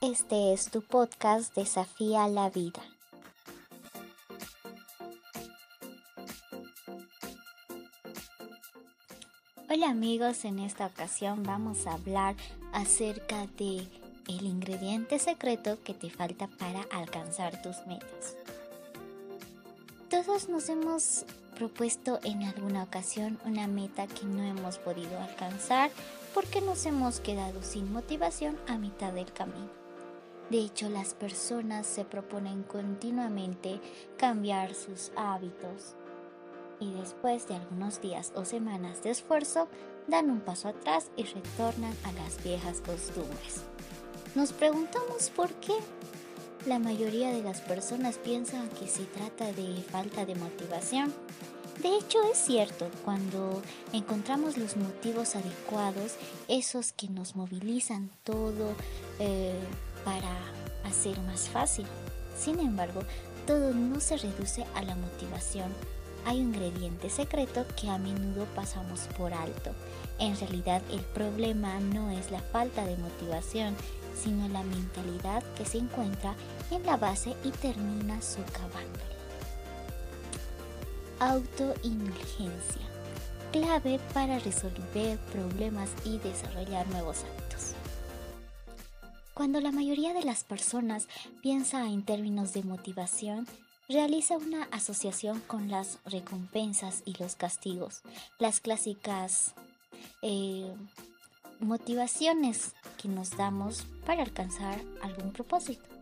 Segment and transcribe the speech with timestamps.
[0.00, 2.82] Este es tu podcast Desafía la Vida.
[9.68, 12.36] Hola amigos, en esta ocasión vamos a hablar
[12.72, 13.86] acerca de
[14.28, 18.36] el ingrediente secreto que te falta para alcanzar tus metas.
[20.08, 21.24] Todos nos hemos
[21.56, 25.90] propuesto en alguna ocasión una meta que no hemos podido alcanzar
[26.34, 29.70] porque nos hemos quedado sin motivación a mitad del camino.
[30.50, 33.80] De hecho, las personas se proponen continuamente
[34.16, 35.96] cambiar sus hábitos
[36.78, 39.68] y después de algunos días o semanas de esfuerzo
[40.06, 43.62] dan un paso atrás y retornan a las viejas costumbres.
[44.34, 45.74] Nos preguntamos por qué.
[46.66, 51.14] La mayoría de las personas piensan que se trata de falta de motivación.
[51.80, 56.16] De hecho es cierto, cuando encontramos los motivos adecuados,
[56.48, 58.74] esos que nos movilizan todo,
[59.20, 59.54] eh,
[60.04, 60.36] para
[60.84, 61.86] hacer más fácil.
[62.36, 63.02] Sin embargo,
[63.46, 65.72] todo no se reduce a la motivación.
[66.24, 69.70] Hay un ingrediente secreto que a menudo pasamos por alto.
[70.18, 73.76] En realidad el problema no es la falta de motivación,
[74.20, 76.34] sino la mentalidad que se encuentra
[76.70, 79.00] en la base y termina socavando.
[81.20, 82.82] Autoindulgencia.
[83.52, 87.72] Clave para resolver problemas y desarrollar nuevos hábitos.
[89.32, 91.08] Cuando la mayoría de las personas
[91.42, 93.46] piensa en términos de motivación,
[93.88, 98.02] realiza una asociación con las recompensas y los castigos,
[98.38, 99.52] las clásicas
[100.22, 100.74] eh,
[101.60, 105.95] motivaciones que nos damos para alcanzar algún propósito.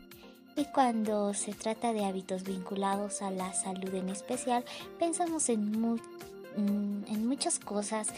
[0.56, 4.64] Y cuando se trata de hábitos vinculados a la salud en especial,
[4.98, 8.08] pensamos en, mm, en muchas cosas,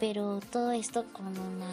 [0.00, 1.70] pero todo esto con una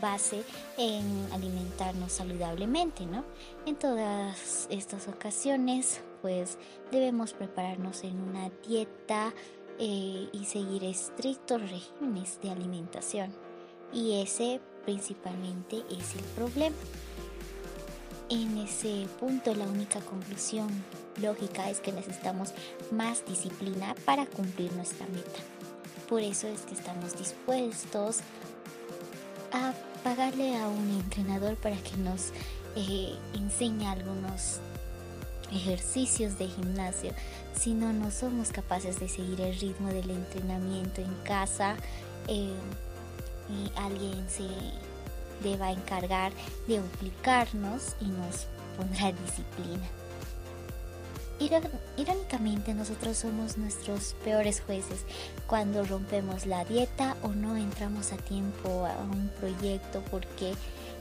[0.00, 0.42] base
[0.76, 3.24] en alimentarnos saludablemente, ¿no?
[3.64, 6.58] En todas estas ocasiones, pues
[6.90, 9.32] debemos prepararnos en una dieta
[9.78, 13.34] eh, y seguir estrictos regímenes de alimentación.
[13.92, 16.76] Y ese principalmente es el problema.
[18.30, 20.68] En ese punto la única conclusión
[21.20, 22.54] lógica es que necesitamos
[22.90, 25.40] más disciplina para cumplir nuestra meta.
[26.08, 28.20] Por eso es que estamos dispuestos
[29.52, 32.32] a pagarle a un entrenador para que nos
[32.76, 34.58] eh, enseñe algunos
[35.52, 37.12] ejercicios de gimnasio.
[37.54, 41.76] Si no, no somos capaces de seguir el ritmo del entrenamiento en casa
[42.28, 42.54] eh,
[43.50, 44.48] y alguien se
[45.42, 46.32] deba encargar
[46.66, 48.46] de obligarnos y nos
[48.76, 49.88] pondrá disciplina.
[51.96, 55.00] Irónicamente nosotros somos nuestros peores jueces
[55.46, 60.54] cuando rompemos la dieta o no entramos a tiempo a un proyecto porque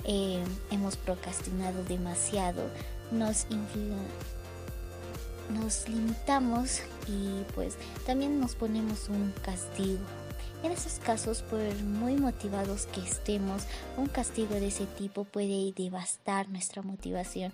[0.06, 2.64] eh, hemos procrastinado demasiado.
[3.12, 3.46] Nos,
[5.50, 10.02] nos limitamos y pues también nos ponemos un castigo.
[10.63, 13.63] En esos casos, por muy motivados que estemos,
[13.97, 17.51] un castigo de ese tipo puede devastar nuestra motivación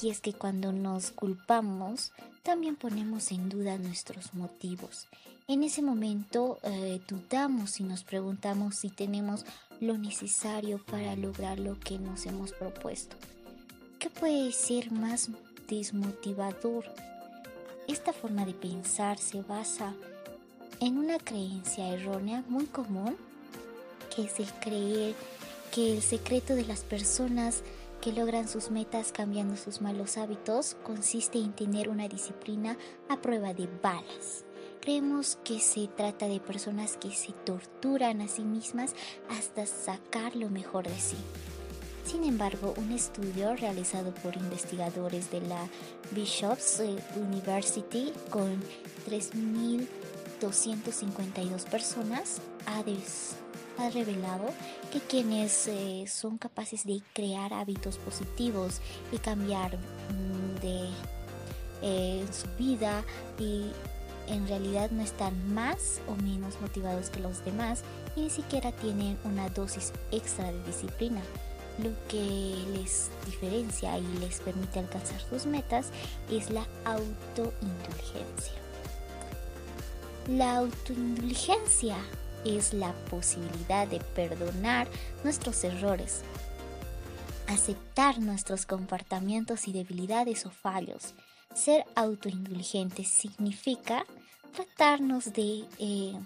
[0.00, 2.12] y es que cuando nos culpamos,
[2.44, 5.08] también ponemos en duda nuestros motivos.
[5.48, 9.44] En ese momento eh, dudamos y nos preguntamos si tenemos
[9.80, 13.16] lo necesario para lograr lo que nos hemos propuesto.
[13.98, 15.28] ¿Qué puede ser más
[15.68, 16.84] desmotivador?
[17.88, 20.13] Esta forma de pensar se basa en
[20.80, 23.16] una creencia errónea muy común,
[24.14, 25.14] que es el creer
[25.72, 27.62] que el secreto de las personas
[28.00, 32.76] que logran sus metas cambiando sus malos hábitos consiste en tener una disciplina
[33.08, 34.44] a prueba de balas.
[34.80, 38.94] Creemos que se trata de personas que se torturan a sí mismas
[39.30, 41.16] hasta sacar lo mejor de sí.
[42.04, 45.68] Sin embargo, un estudio realizado por investigadores de la
[46.12, 46.82] Bishops
[47.16, 48.62] University con
[50.40, 52.82] 3.252 personas ha,
[53.82, 54.46] ha revelado
[54.92, 58.80] que quienes eh, son capaces de crear hábitos positivos
[59.12, 60.88] y cambiar mm, de
[61.82, 63.04] eh, su vida
[63.38, 63.66] y
[64.28, 67.82] en realidad no están más o menos motivados que los demás
[68.16, 71.20] y ni siquiera tienen una dosis extra de disciplina.
[71.82, 75.90] Lo que les diferencia y les permite alcanzar sus metas
[76.30, 78.63] es la autoindulgencia.
[80.28, 81.98] La autoindulgencia
[82.46, 84.88] es la posibilidad de perdonar
[85.22, 86.22] nuestros errores,
[87.46, 91.12] aceptar nuestros comportamientos y debilidades o fallos.
[91.54, 94.06] Ser autoindulgente significa
[94.54, 96.18] tratarnos de, eh,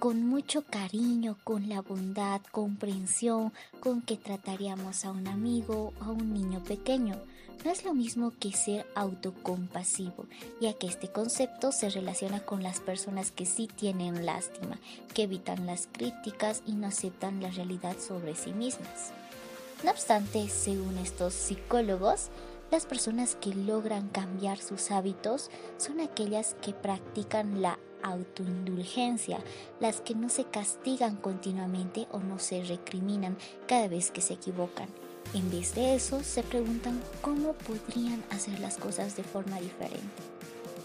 [0.00, 6.10] con mucho cariño, con la bondad, comprensión con que trataríamos a un amigo o a
[6.10, 7.22] un niño pequeño.
[7.62, 10.26] No es lo mismo que ser autocompasivo,
[10.60, 14.78] ya que este concepto se relaciona con las personas que sí tienen lástima,
[15.14, 19.12] que evitan las críticas y no aceptan la realidad sobre sí mismas.
[19.82, 22.30] No obstante, según estos psicólogos,
[22.70, 29.38] las personas que logran cambiar sus hábitos son aquellas que practican la autoindulgencia,
[29.80, 33.36] las que no se castigan continuamente o no se recriminan
[33.66, 34.88] cada vez que se equivocan.
[35.32, 40.22] En vez de eso, se preguntan cómo podrían hacer las cosas de forma diferente.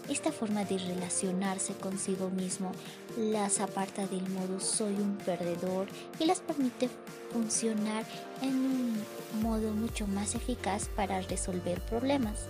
[0.08, 2.72] Esta forma de relacionarse consigo mismo
[3.16, 5.86] las aparta del modo soy un perdedor
[6.18, 6.88] y las permite
[7.32, 8.04] funcionar
[8.42, 9.04] en un
[9.40, 12.48] modo mucho más eficaz para resolver problemas.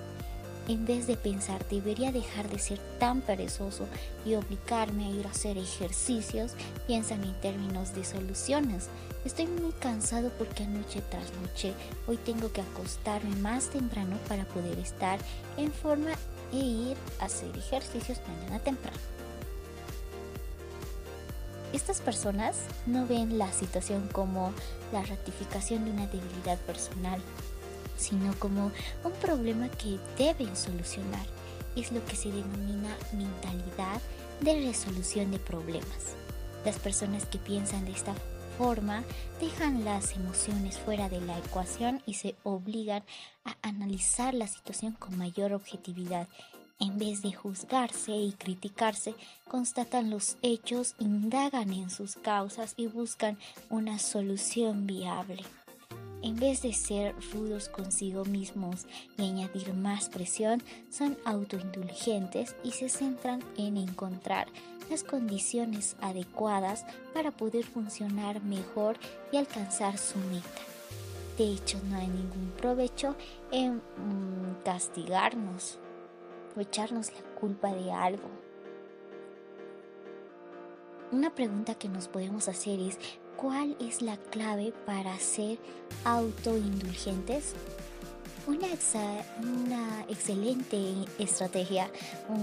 [0.70, 3.88] En vez de pensar debería dejar de ser tan perezoso
[4.24, 6.52] y obligarme a ir a hacer ejercicios,
[6.86, 8.86] piensan en términos de soluciones.
[9.24, 11.74] Estoy muy cansado porque anoche tras noche
[12.06, 15.18] hoy tengo que acostarme más temprano para poder estar
[15.56, 16.12] en forma
[16.52, 19.00] e ir a hacer ejercicios mañana temprano.
[21.72, 24.52] Estas personas no ven la situación como
[24.92, 27.20] la ratificación de una debilidad personal,
[28.00, 28.72] sino como
[29.04, 31.26] un problema que deben solucionar.
[31.76, 34.00] Es lo que se denomina mentalidad
[34.40, 36.16] de resolución de problemas.
[36.64, 38.14] Las personas que piensan de esta
[38.58, 39.04] forma
[39.40, 43.02] dejan las emociones fuera de la ecuación y se obligan
[43.44, 46.26] a analizar la situación con mayor objetividad.
[46.78, 49.14] En vez de juzgarse y criticarse,
[49.46, 53.38] constatan los hechos, indagan en sus causas y buscan
[53.68, 55.42] una solución viable.
[56.22, 58.86] En vez de ser rudos consigo mismos
[59.16, 64.48] y añadir más presión, son autoindulgentes y se centran en encontrar
[64.90, 66.84] las condiciones adecuadas
[67.14, 68.96] para poder funcionar mejor
[69.32, 70.60] y alcanzar su meta.
[71.38, 73.16] De hecho, no hay ningún provecho
[73.50, 75.78] en mm, castigarnos
[76.54, 78.28] o echarnos la culpa de algo.
[81.12, 82.98] Una pregunta que nos podemos hacer es,
[83.40, 85.58] ¿Cuál es la clave para ser
[86.04, 87.54] autoindulgentes?
[88.46, 88.66] Una,
[89.40, 90.76] una, excelente
[91.18, 91.90] estrategia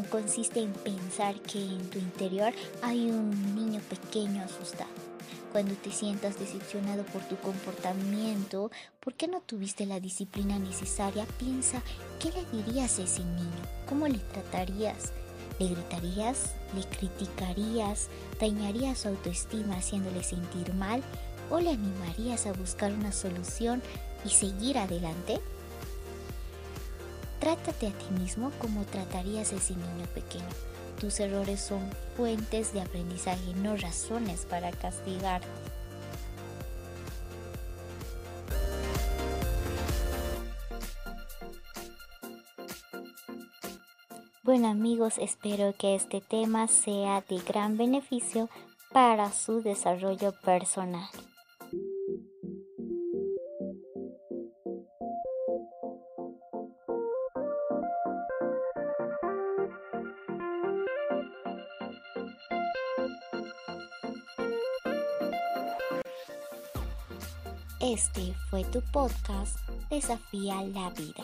[0.10, 2.52] consiste en pensar que en tu interior
[2.82, 4.90] hay un niño pequeño asustado.
[5.52, 11.28] Cuando te sientas decepcionado por tu comportamiento, ¿por qué no tuviste la disciplina necesaria?
[11.38, 11.84] Piensa,
[12.20, 13.62] ¿qué le dirías a ese niño?
[13.88, 15.14] ¿Cómo le tratarías?
[15.60, 16.52] ¿Le gritarías?
[16.76, 18.10] ¿Le criticarías?
[18.40, 21.04] ¿Dañarías su autoestima haciéndole sentir mal?
[21.50, 23.82] ¿O le animarías a buscar una solución
[24.24, 25.40] y seguir adelante?
[27.40, 30.46] Trátate a ti mismo como tratarías a ese niño pequeño.
[31.00, 35.48] Tus errores son fuentes de aprendizaje, no razones para castigarte.
[44.66, 48.50] Amigos, espero que este tema sea de gran beneficio
[48.92, 51.08] para su desarrollo personal.
[67.80, 69.58] Este fue tu podcast
[69.90, 71.24] Desafía la vida.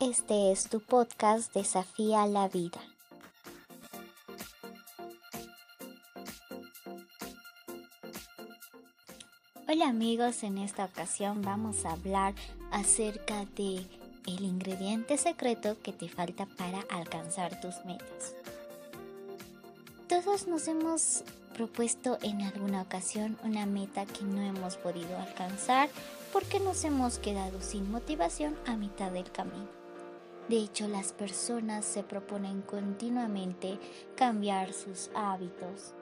[0.00, 2.80] Este es tu podcast Desafía la Vida.
[9.68, 12.34] Hola amigos, en esta ocasión vamos a hablar
[12.70, 13.86] acerca de
[14.26, 18.34] el ingrediente secreto que te falta para alcanzar tus metas.
[20.08, 21.22] Todos nos hemos
[21.58, 25.88] propuesto en alguna ocasión una meta que no hemos podido alcanzar
[26.32, 29.66] porque nos hemos quedado sin motivación a mitad del camino.
[30.48, 33.80] De hecho, las personas se proponen continuamente
[34.14, 35.94] cambiar sus hábitos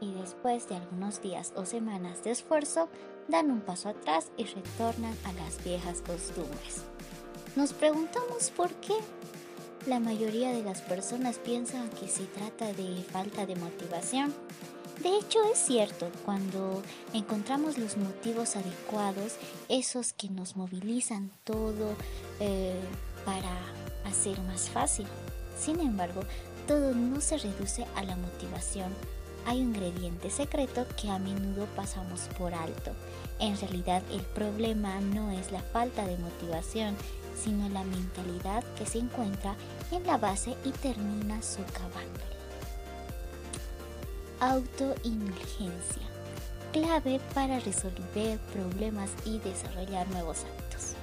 [0.00, 2.88] y después de algunos días o semanas de esfuerzo,
[3.28, 6.84] dan un paso atrás y retornan a las viejas costumbres.
[7.54, 8.94] Nos preguntamos por qué.
[9.86, 14.34] La mayoría de las personas piensan que se trata de falta de motivación
[15.02, 16.82] De hecho, es cierto, cuando
[17.14, 19.36] encontramos los motivos adecuados,
[19.70, 21.96] esos que nos movilizan todo
[22.40, 22.78] eh,
[23.24, 23.50] para
[24.04, 25.06] hacer más fácil.
[25.58, 26.20] Sin embargo,
[26.66, 28.92] todo no se reduce a la motivación.
[29.46, 32.92] Hay un ingrediente secreto que a menudo pasamos por alto.
[33.38, 36.94] En realidad, el problema no es la falta de motivación,
[37.42, 39.56] sino la mentalidad que se encuentra
[39.90, 42.26] en la base y termina socavándola.
[44.40, 46.02] Autoindulgencia.
[46.72, 50.94] Clave para resolver problemas y desarrollar nuevos hábitos.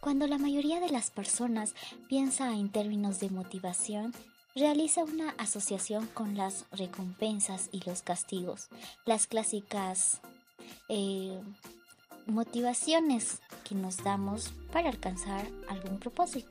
[0.00, 1.74] Cuando la mayoría de las personas
[2.08, 4.14] piensa en términos de motivación,
[4.54, 8.68] realiza una asociación con las recompensas y los castigos,
[9.04, 10.20] las clásicas
[10.88, 11.38] eh,
[12.26, 16.50] motivaciones que nos damos para alcanzar algún propósito.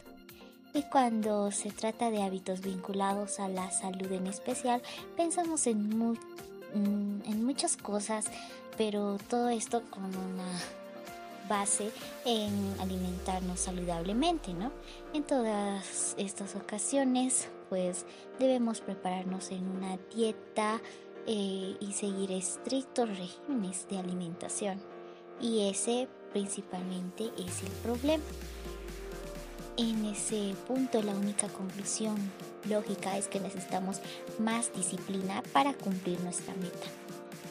[0.73, 4.81] Y cuando se trata de hábitos vinculados a la salud en especial,
[5.15, 8.25] pensamos en, mm, en muchas cosas,
[8.77, 10.47] pero todo esto con una
[11.47, 11.91] base
[12.25, 14.71] en alimentarnos saludablemente, ¿no?
[15.13, 18.05] En todas estas ocasiones, pues
[18.39, 20.81] debemos prepararnos en una dieta
[21.27, 24.94] eh, y seguir estrictos regímenes de alimentación.
[25.41, 28.23] Y ese principalmente es el problema.
[29.77, 32.15] En ese punto la única conclusión
[32.69, 33.99] lógica es que necesitamos
[34.39, 36.87] más disciplina para cumplir nuestra meta.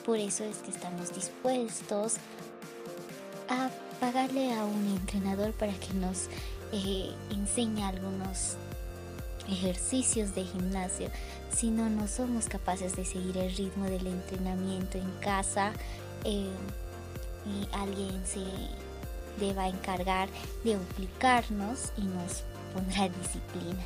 [0.05, 2.14] Por eso es que estamos dispuestos
[3.49, 6.29] a pagarle a un entrenador para que nos
[6.73, 8.57] eh, enseñe algunos
[9.49, 11.11] ejercicios de gimnasio.
[11.55, 15.73] Si no, no somos capaces de seguir el ritmo del entrenamiento en casa
[16.25, 16.49] eh,
[17.47, 18.45] y alguien se
[19.39, 20.29] deba encargar
[20.63, 23.85] de obligarnos y nos pondrá disciplina.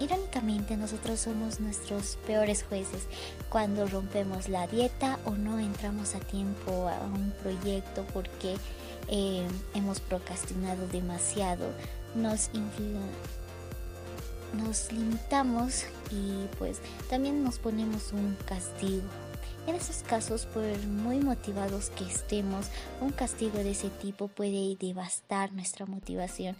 [0.00, 3.06] Irónicamente nosotros somos nuestros peores jueces
[3.48, 8.56] cuando rompemos la dieta o no entramos a tiempo a un proyecto porque
[9.08, 11.68] eh, hemos procrastinado demasiado.
[12.14, 12.50] Nos,
[14.52, 19.08] nos limitamos y pues también nos ponemos un castigo.
[19.66, 22.66] En esos casos, por muy motivados que estemos,
[23.00, 26.56] un castigo de ese tipo puede devastar nuestra motivación.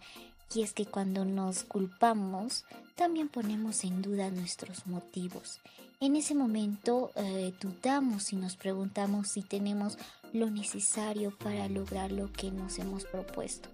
[0.54, 2.64] Y es que cuando nos culpamos,
[2.96, 5.60] también ponemos en duda nuestros motivos.
[6.00, 9.98] En ese momento eh, dudamos y nos preguntamos si tenemos
[10.32, 13.68] lo necesario para lograr lo que nos hemos propuesto.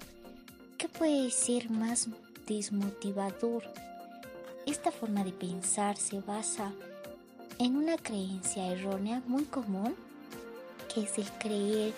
[0.77, 2.09] ¿Qué puede ser más
[2.47, 3.63] desmotivador?
[4.67, 6.96] Esta forma de pensar se basa en
[7.65, 9.95] una creencia errónea muy común,
[10.93, 11.93] que es el creer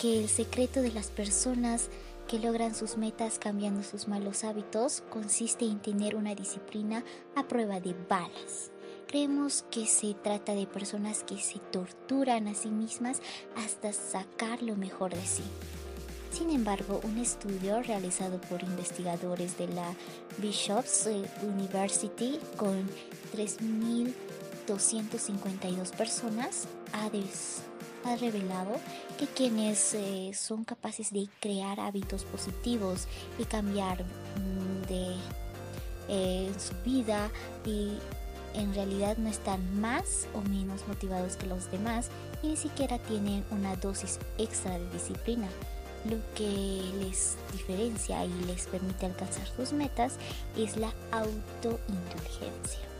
[0.00, 1.88] que el secreto de las personas
[2.28, 7.80] que logran sus metas cambiando sus malos hábitos consiste en tener una disciplina a prueba
[7.80, 8.70] de balas.
[9.06, 13.20] Creemos que se trata de personas que se torturan a sí mismas
[13.56, 15.44] hasta sacar lo mejor de sí.
[16.32, 19.94] Sin embargo, un estudio realizado por investigadores de la
[20.38, 21.08] Bishop's
[21.42, 22.88] University con
[23.36, 24.12] 3.000
[24.66, 27.06] 252 personas ha,
[28.08, 28.72] ha revelado
[29.18, 33.06] que quienes eh, son capaces de crear hábitos positivos
[33.38, 35.16] y cambiar mm, de
[36.08, 37.30] eh, su vida
[37.64, 37.92] y
[38.54, 42.10] en realidad no están más o menos motivados que los demás
[42.42, 45.48] y ni siquiera tienen una dosis extra de disciplina.
[46.04, 50.16] Lo que les diferencia y les permite alcanzar sus metas
[50.56, 52.93] es la autoindulgencia.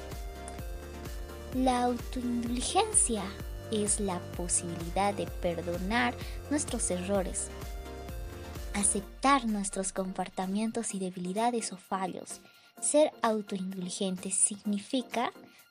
[1.54, 3.22] La autoindulgencia
[3.70, 6.12] es la posibilidad de perdonar
[6.50, 7.48] nuestros errores,
[8.74, 12.40] aceptar nuestros comportamientos y debilidades o fallos.
[12.80, 15.30] Ser autoindulgente significa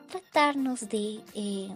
[0.09, 1.69] tratarnos de eh,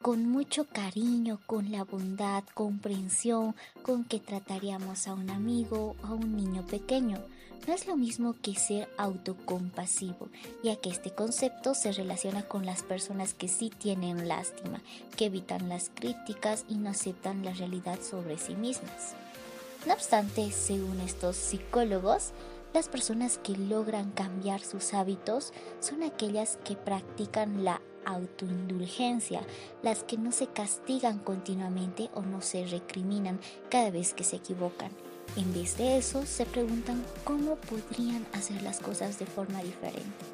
[0.00, 6.14] con mucho cariño, con la bondad, comprensión con que trataríamos a un amigo o a
[6.14, 7.18] un niño pequeño
[7.66, 10.28] no es lo mismo que ser autocompasivo,
[10.62, 14.80] ya que este concepto se relaciona con las personas que sí tienen lástima,
[15.16, 19.14] que evitan las críticas y no aceptan la realidad sobre sí mismas.
[19.86, 22.32] No obstante, según estos psicólogos,
[22.72, 29.42] las personas que logran cambiar sus hábitos son aquellas que practican la autoindulgencia,
[29.82, 33.40] las que no se castigan continuamente o no se recriminan
[33.70, 34.90] cada vez que se equivocan
[35.36, 40.24] en vez de eso, se preguntan cómo podrían hacer las cosas de forma diferente.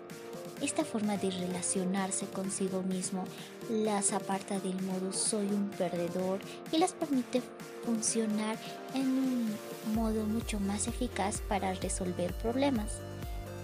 [0.62, 3.25] Esta forma de relacionarse consigo mismo
[3.69, 6.41] las aparta del modo soy un perdedor
[6.73, 7.43] y las permite
[7.85, 8.57] funcionar
[8.95, 9.55] en un
[9.95, 13.00] modo mucho más eficaz para resolver problemas.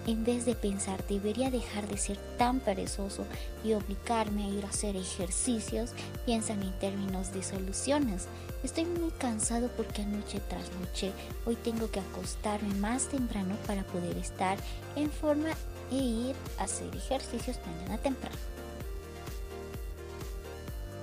[0.05, 3.25] En vez de pensar, debería dejar de ser tan perezoso
[3.63, 5.91] y obligarme a ir a hacer ejercicios,
[6.27, 8.27] piensan en términos de soluciones.
[8.65, 11.13] Estoy muy cansado porque anoche tras noche
[11.47, 14.59] hoy tengo que acostarme más temprano para poder estar
[14.97, 15.51] en forma
[15.93, 18.37] e ir a hacer ejercicios mañana temprano.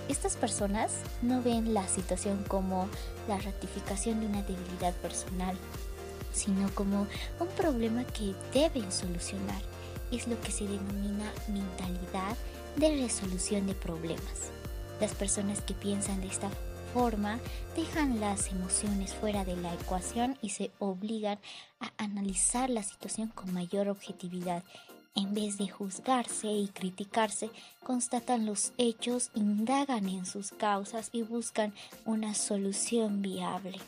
[0.09, 0.91] Estas personas
[1.21, 2.89] no ven la situación como
[3.27, 5.55] la ratificación de una debilidad personal,
[6.31, 7.07] sino como
[7.39, 9.61] un problema que deben solucionar.
[10.11, 12.35] Es lo que se denomina mentalidad
[12.75, 14.51] de resolución de problemas.
[14.99, 16.49] Las personas que piensan de esta
[16.93, 17.39] forma
[17.75, 21.37] dejan las emociones fuera de la ecuación y se obligan
[21.79, 24.63] a analizar la situación con mayor objetividad
[25.15, 27.49] en vez de juzgarse y criticarse,
[27.83, 31.73] constatan los hechos, indagan en sus causas y buscan
[32.05, 33.79] una solución viable.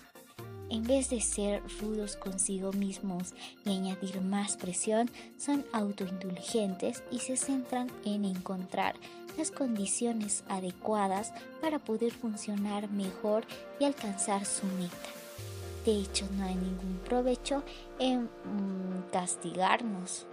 [0.72, 3.34] En vez de ser rudos consigo mismos
[3.66, 8.96] y añadir más presión, son autoindulgentes y se centran en encontrar
[9.38, 13.44] las condiciones adecuadas para poder funcionar mejor
[13.82, 14.96] y alcanzar su meta.
[15.86, 17.64] De hecho, no hay ningún provecho
[18.00, 20.26] en mm, castigarnos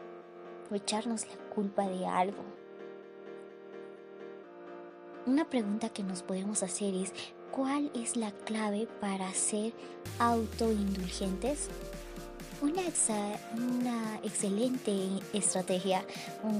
[0.71, 2.45] o echarnos la culpa de algo.
[5.27, 7.13] Una pregunta que nos podemos hacer es,
[7.51, 9.73] ¿cuál es la clave para ser
[10.19, 11.69] autoindulgentes?
[12.61, 12.83] Una,
[13.57, 14.93] una, excelente
[15.33, 16.05] estrategia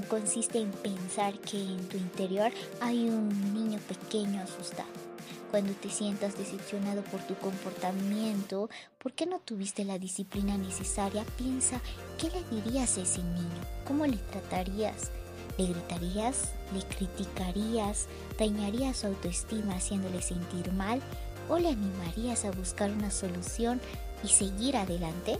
[0.07, 5.09] consiste en pensar que en tu interior hay un niño pequeño asustado
[5.49, 11.25] cuando te sientas decepcionado por tu comportamiento, ¿por qué no tuviste la disciplina necesaria?
[11.37, 11.81] Piensa,
[12.19, 13.61] ¿qué le dirías a ese niño?
[13.85, 15.11] ¿Cómo le tratarías?
[15.59, 16.53] ¿Le gritarías?
[16.73, 18.07] ¿Le criticarías?
[18.37, 21.01] ¿Dañarías su autoestima haciéndole sentir mal?
[21.49, 23.81] ¿O le animarías a buscar una solución
[24.23, 25.37] y seguir adelante?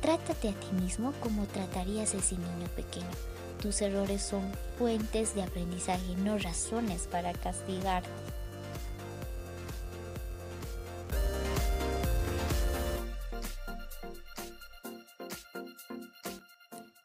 [0.00, 3.10] Trátate a ti mismo como tratarías a ese niño pequeño.
[3.60, 8.08] Tus errores son fuentes de aprendizaje, no razones para castigarte.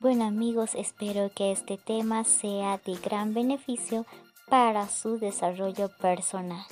[0.09, 4.05] Bueno amigos, espero que este tema sea de gran beneficio
[4.47, 6.65] para su desarrollo personal.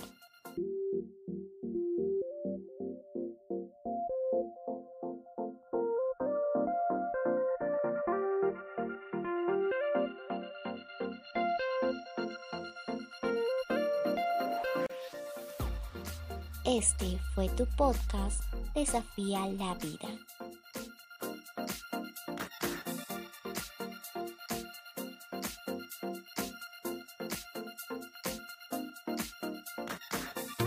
[16.63, 18.41] Este fue tu podcast
[18.73, 20.07] Desafía la Vida.